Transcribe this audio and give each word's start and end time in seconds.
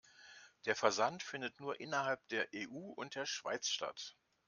Der 0.65 0.75
Versand 0.75 1.21
findet 1.21 1.59
nur 1.59 1.79
innerhalb 1.79 2.27
der 2.29 2.47
EU 2.55 2.73
und 2.95 3.13
der 3.13 3.27
Schweiz 3.27 3.67
statt. 3.67 4.17